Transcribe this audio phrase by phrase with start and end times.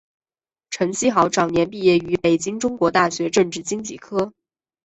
[0.71, 4.33] 陈希豪早年毕业于北京中国大学政治经济科。